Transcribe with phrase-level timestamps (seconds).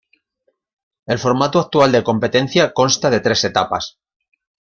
[1.05, 3.99] El formato actual de competencia consta de tres etapas.